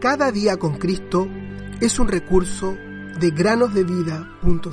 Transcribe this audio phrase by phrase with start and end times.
[0.00, 1.28] Cada día con Cristo
[1.78, 2.74] es un recurso
[3.20, 4.64] de granosdevida.cl.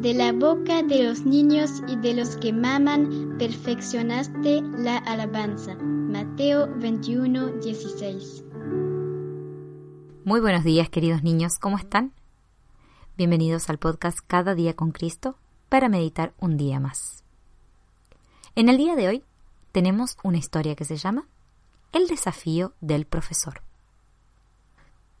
[0.00, 5.74] De la boca de los niños y de los que maman, perfeccionaste la alabanza.
[5.74, 8.44] Mateo 21, 16.
[10.24, 12.14] Muy buenos días, queridos niños, ¿cómo están?
[13.18, 15.36] Bienvenidos al podcast Cada día con Cristo
[15.68, 17.24] para meditar un día más.
[18.54, 19.24] En el día de hoy
[19.76, 21.28] tenemos una historia que se llama
[21.92, 23.60] El desafío del profesor.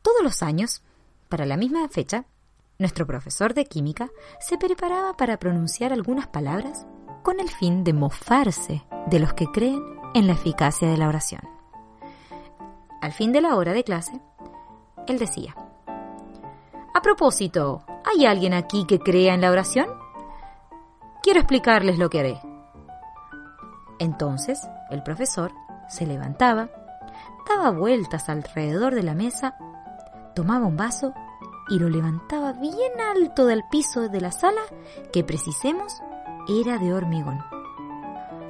[0.00, 0.80] Todos los años,
[1.28, 2.24] para la misma fecha,
[2.78, 4.08] nuestro profesor de química
[4.40, 6.86] se preparaba para pronunciar algunas palabras
[7.22, 9.82] con el fin de mofarse de los que creen
[10.14, 11.42] en la eficacia de la oración.
[13.02, 14.22] Al fin de la hora de clase,
[15.06, 15.54] él decía,
[16.94, 19.88] A propósito, ¿hay alguien aquí que crea en la oración?
[21.22, 22.45] Quiero explicarles lo que haré.
[23.98, 25.52] Entonces, el profesor
[25.88, 26.68] se levantaba,
[27.48, 29.56] daba vueltas alrededor de la mesa,
[30.34, 31.14] tomaba un vaso
[31.68, 34.60] y lo levantaba bien alto del piso de la sala,
[35.12, 36.00] que precisemos
[36.48, 37.44] era de hormigón.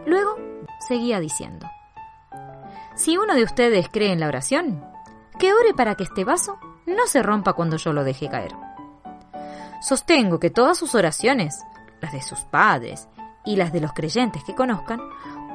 [0.07, 0.37] Luego
[0.87, 1.69] seguía diciendo,
[2.95, 4.85] Si uno de ustedes cree en la oración,
[5.39, 8.53] que ore para que este vaso no se rompa cuando yo lo deje caer.
[9.81, 11.63] Sostengo que todas sus oraciones,
[12.01, 13.09] las de sus padres
[13.45, 15.01] y las de los creyentes que conozcan,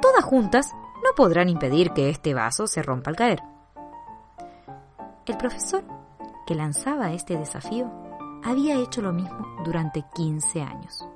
[0.01, 3.41] todas juntas no podrán impedir que este vaso se rompa al caer.
[5.25, 5.83] El profesor
[6.45, 7.89] que lanzaba este desafío
[8.43, 11.07] había hecho lo mismo durante 15 años.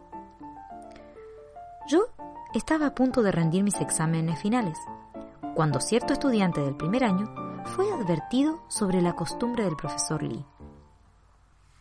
[1.88, 2.08] Yo
[2.54, 4.78] estaba a punto de rendir mis exámenes finales,
[5.56, 7.34] cuando cierto estudiante del primer año
[7.76, 10.46] fue advertido sobre la costumbre del profesor Lee.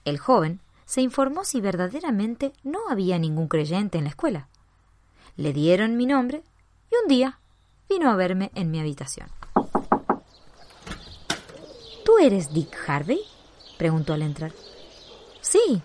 [0.04, 4.48] El joven se informó si verdaderamente no había ningún creyente en la escuela.
[5.36, 6.42] Le dieron mi nombre
[6.90, 7.38] y un día
[7.88, 9.28] vino a verme en mi habitación.
[12.04, 13.20] ¿Tú eres Dick Harvey?
[13.78, 14.52] preguntó al entrar.
[15.40, 15.82] Sí,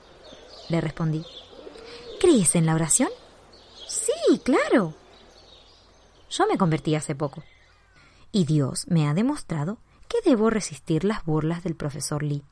[0.69, 1.25] le respondí.
[2.19, 3.09] ¿Crees en la oración?
[3.87, 4.93] Sí, claro.
[6.29, 7.43] Yo me convertí hace poco.
[8.31, 12.43] Y Dios me ha demostrado que debo resistir las burlas del profesor Lee.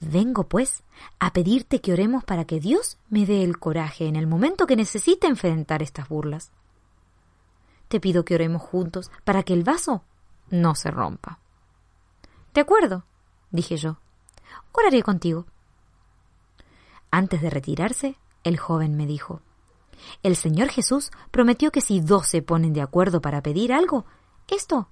[0.00, 0.82] Vengo, pues,
[1.18, 4.76] a pedirte que oremos para que Dios me dé el coraje en el momento que
[4.76, 6.50] necesite enfrentar estas burlas.
[7.88, 10.02] Te pido que oremos juntos para que el vaso
[10.50, 11.38] no se rompa.
[12.54, 13.04] De acuerdo,
[13.50, 13.98] dije yo.
[14.72, 15.46] Oraré contigo.
[17.10, 19.40] Antes de retirarse, el joven me dijo,
[20.22, 24.04] El Señor Jesús prometió que si dos se ponen de acuerdo para pedir algo,
[24.48, 24.88] esto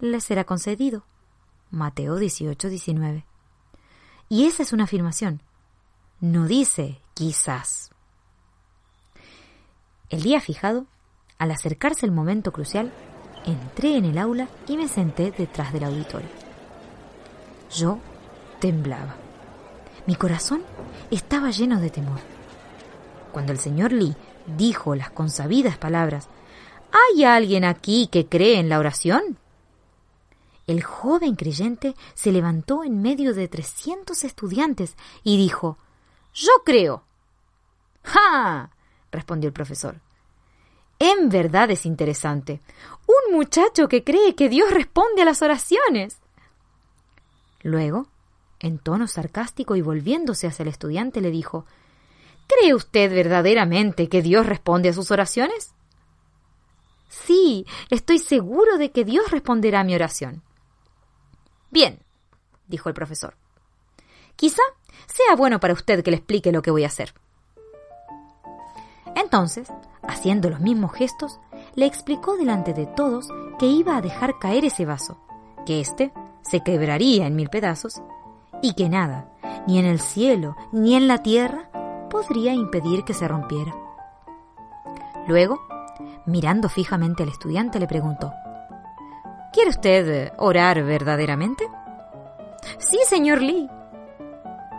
[0.00, 1.04] les será concedido.
[1.70, 3.24] Mateo 18, 19.
[4.28, 5.42] Y esa es una afirmación.
[6.20, 7.90] No dice quizás.
[10.08, 10.86] El día fijado,
[11.38, 12.92] al acercarse el momento crucial,
[13.46, 16.28] entré en el aula y me senté detrás del auditorio.
[17.70, 17.98] Yo
[18.60, 19.16] temblaba.
[20.06, 20.62] Mi corazón
[21.10, 22.20] estaba lleno de temor.
[23.32, 24.16] Cuando el señor Lee
[24.56, 26.28] dijo las consabidas palabras,
[26.90, 29.38] ¿Hay alguien aquí que cree en la oración?
[30.66, 35.78] El joven creyente se levantó en medio de trescientos estudiantes y dijo,
[36.34, 37.04] Yo creo.
[38.02, 38.70] ¡Ja!
[39.10, 40.00] respondió el profesor.
[40.98, 42.60] En verdad es interesante.
[43.06, 46.18] Un muchacho que cree que Dios responde a las oraciones.
[47.62, 48.08] Luego,
[48.60, 51.66] en tono sarcástico y volviéndose hacia el estudiante, le dijo
[52.48, 55.74] ¿Cree usted verdaderamente que Dios responde a sus oraciones?
[57.08, 60.42] Sí, estoy seguro de que Dios responderá a mi oración.
[61.70, 62.00] Bien,
[62.66, 63.36] dijo el profesor.
[64.36, 64.62] Quizá
[65.06, 67.12] sea bueno para usted que le explique lo que voy a hacer.
[69.20, 71.40] Entonces, haciendo los mismos gestos,
[71.74, 75.18] le explicó delante de todos que iba a dejar caer ese vaso,
[75.66, 76.12] que éste
[76.42, 78.00] se quebraría en mil pedazos
[78.62, 79.28] y que nada,
[79.66, 81.68] ni en el cielo ni en la tierra,
[82.10, 83.74] podría impedir que se rompiera.
[85.26, 85.60] Luego,
[86.24, 88.32] mirando fijamente al estudiante, le preguntó,
[89.52, 91.68] ¿Quiere usted orar verdaderamente?
[92.78, 93.68] Sí, señor Lee.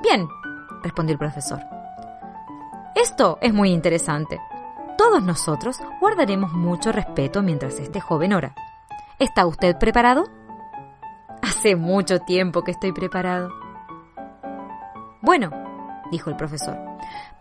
[0.02, 0.28] Bien,
[0.82, 1.79] respondió el profesor.
[3.02, 4.42] Esto es muy interesante.
[4.98, 8.54] Todos nosotros guardaremos mucho respeto mientras este joven ora.
[9.20, 10.26] ¿Está usted preparado?
[11.42, 13.54] Hace mucho tiempo que estoy preparado.
[15.22, 15.50] Bueno,
[16.12, 16.78] dijo el profesor,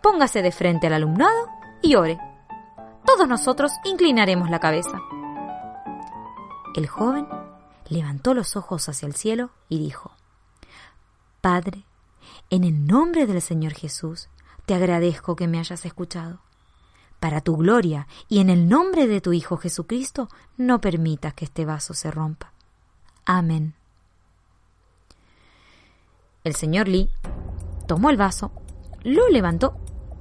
[0.01, 1.49] póngase de frente al alumnado
[1.81, 2.17] y ore.
[3.05, 4.97] Todos nosotros inclinaremos la cabeza.
[6.73, 7.27] El joven
[7.89, 10.11] levantó los ojos hacia el cielo y dijo,
[11.41, 11.83] Padre,
[12.49, 14.29] en el nombre del Señor Jesús,
[14.69, 16.41] te agradezco que me hayas escuchado.
[17.19, 21.65] para tu gloria y en el nombre de tu Hijo Jesucristo, no permitas que este
[21.65, 22.53] vaso se rompa.
[23.25, 23.73] Amén.
[26.43, 27.09] El señor Lee
[27.87, 28.51] tomó el vaso,
[29.01, 29.75] lo levantó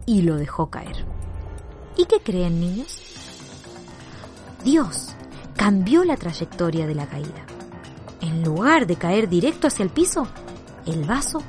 [0.07, 1.05] y lo dejó caer.
[1.99, 3.03] ¿Y qué creen, niños?
[4.65, 5.15] Dios
[5.57, 7.45] cambió la trayectoria de la caída.
[8.23, 10.27] En lugar de caer directo hacia el piso,
[10.87, 11.43] el vaso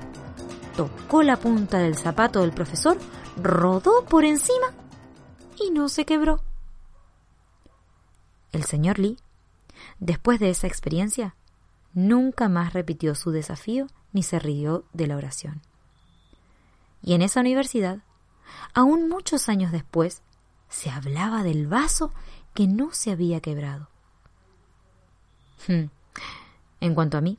[1.23, 2.97] la punta del zapato del profesor,
[3.35, 4.67] rodó por encima
[5.59, 6.41] y no se quebró.
[8.51, 9.17] El señor Lee,
[9.99, 11.35] después de esa experiencia,
[11.93, 15.61] nunca más repitió su desafío ni se rió de la oración.
[17.01, 17.99] Y en esa universidad,
[18.73, 20.21] aún muchos años después,
[20.69, 22.13] se hablaba del vaso
[22.53, 23.89] que no se había quebrado.
[25.67, 25.85] Hmm.
[26.81, 27.37] En cuanto a mí,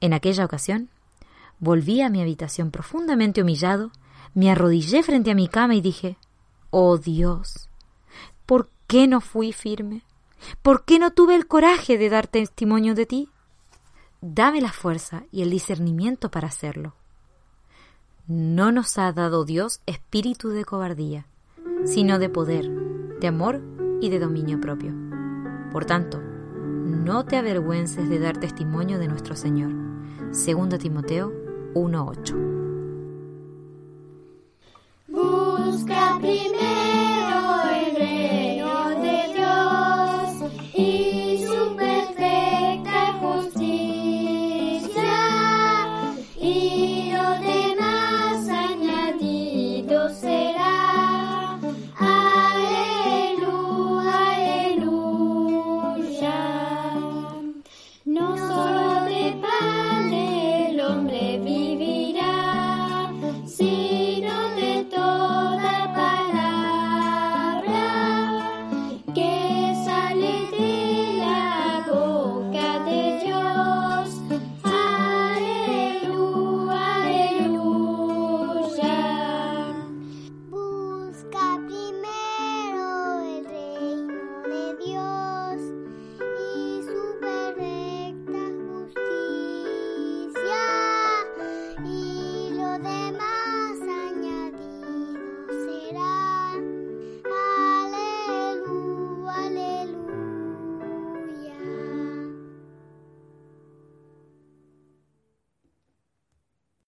[0.00, 0.90] en aquella ocasión,
[1.58, 3.90] volví a mi habitación profundamente humillado,
[4.34, 6.16] me arrodillé frente a mi cama y dije,
[6.70, 7.68] Oh Dios,
[8.46, 10.02] ¿por qué no fui firme?
[10.62, 13.28] ¿Por qué no tuve el coraje de dar testimonio de ti?
[14.20, 16.94] Dame la fuerza y el discernimiento para hacerlo.
[18.26, 21.26] No nos ha dado Dios espíritu de cobardía,
[21.84, 22.68] sino de poder,
[23.20, 23.62] de amor
[24.00, 24.94] y de dominio propio.
[25.70, 29.72] Por tanto, no te avergüences de dar testimonio de nuestro Señor.
[30.32, 31.43] 2 Timoteo
[31.74, 32.63] 1:8.